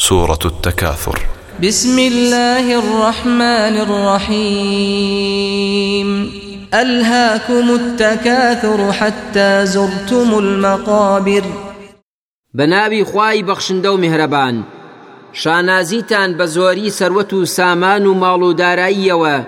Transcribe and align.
سورة 0.00 0.38
التكاثر. 0.44 1.18
بسم 1.62 1.98
الله 1.98 2.78
الرحمن 2.78 3.76
الرحيم. 3.86 5.28
ألهاكم 6.74 7.70
التكاثر 7.70 8.92
حتى 8.92 9.66
زرتم 9.66 10.34
المقابر. 10.38 11.42
بەناوی 12.54 13.04
خوای 13.04 13.42
بەخشندە 13.42 13.86
و 13.86 13.96
میهرەبان 13.96 14.64
شانازیتان 15.32 16.38
بە 16.38 16.46
زۆری 16.46 16.90
سەروەت 16.90 17.32
و 17.32 17.44
سامان 17.44 18.06
و 18.06 18.14
ماڵ 18.14 18.42
و 18.42 18.52
داراییەوە. 18.54 19.44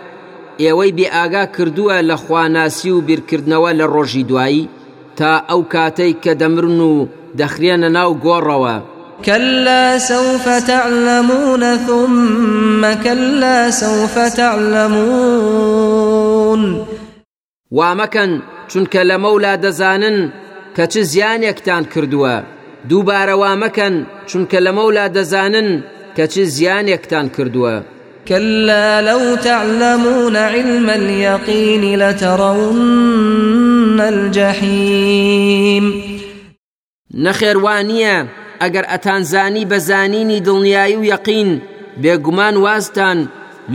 ئێوەی 0.59 0.93
بێئاگا 0.99 1.45
کردووە 1.57 2.03
لە 2.03 2.15
خواناسی 2.15 2.91
و 2.91 3.01
بیرکردنەوە 3.01 3.73
لە 3.79 3.87
ڕۆژی 3.95 4.25
دوایی 4.29 4.69
تا 5.17 5.43
ئەو 5.49 5.63
کاتەی 5.73 6.17
کە 6.25 6.33
دەمرن 6.41 6.81
و 6.81 7.09
دەخرێنە 7.39 7.89
ناو 7.97 8.19
گۆڕەوە. 8.25 8.77
كلا 9.25 9.99
سوف 9.99 10.49
تعلمون 10.49 11.77
ثم 11.77 12.95
كلا 13.05 13.71
سوف 13.71 14.19
تعلمون. 14.37 15.71
وامەکەن 17.79 18.31
چونکە 18.71 19.03
لە 19.11 19.17
مەولا 19.25 19.55
دەزانن 19.65 20.19
کە 20.77 20.85
چ 20.93 20.95
زیانێکتان 21.13 21.85
کردووە. 21.93 22.37
دووبارە 22.91 23.35
وامەکەن 23.43 23.95
چونکە 24.31 24.59
لە 24.67 24.73
مەولا 24.79 25.07
دەزانن 25.17 25.69
کە 26.17 26.25
چ 26.33 26.35
زیانێکتان 26.57 27.27
کردووە. 27.37 27.77
كلا 28.29 29.01
لو 29.01 29.23
تعلمون 29.37 30.37
علم 30.37 30.89
اليقين 30.91 31.83
لترون 32.03 34.01
الجحيم. 34.01 35.85
نەخێر 37.25 37.74
وانییە 37.74 38.17
ئەگەر 38.63 38.85
ئەتانزانی 38.93 39.69
بە 39.71 39.79
زانینی 39.89 40.43
دڵنیایی 40.47 40.97
و 41.01 41.05
یەقین 41.13 41.51
بێگومان 42.03 42.55
وازتان 42.65 43.19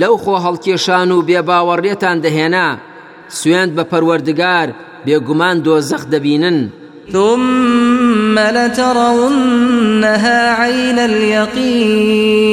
لەو 0.02 0.16
خۆ 0.24 0.36
هەڵکێشان 0.46 1.10
و 1.12 1.26
بێباوەڕێتان 1.28 2.18
دەهێنا. 2.26 2.68
سوێند 3.38 3.72
بە 3.78 3.84
پەروەردگار 3.92 4.68
بێگومان 5.06 5.58
دۆزەخ 5.66 6.04
دەبینن. 6.14 6.60
ثم 7.14 8.36
لترونها 8.58 10.42
عين 10.62 11.00
اليقين 11.00 12.46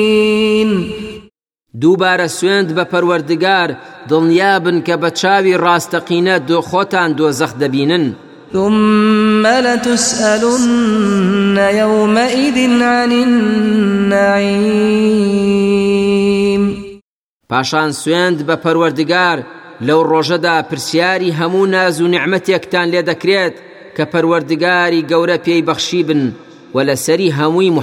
دووبارە 1.83 2.29
سوێند 2.39 2.69
بە 2.77 2.85
پەروەردگار 2.93 3.71
دڵنیابن 4.11 4.79
کە 4.87 4.95
بە 5.03 5.11
چاوی 5.21 5.61
ڕاستەقینە 5.65 6.37
خۆتان 6.49 7.11
دۆزەخ 7.19 7.53
دەبینن. 7.63 8.05
ثم 8.53 9.47
لتسألن 9.47 9.97
يومئذ 11.57 12.83
عن 12.83 13.13
النعيم. 13.13 14.63
پاشان 17.49 17.93
سوێند 17.93 18.39
بە 18.49 18.57
پەروەردگار 18.65 19.39
لەو 19.81 20.01
ڕۆژەدا 20.11 20.57
پرسیاری 20.71 21.33
هەموو 21.33 21.67
ناز 21.67 22.01
و 22.01 22.09
نعمەتێکتان 22.09 22.87
لێ 22.93 23.03
دەکرێت 23.11 23.55
کە 23.97 24.05
پەروەردگاری 24.13 25.07
گەورە 25.11 25.39
پێی 25.47 25.63
بەخشی 25.69 26.03
بن 26.09 26.23
و 26.75 26.77
لەسەری 26.85 27.35
هەمووی 27.39 27.75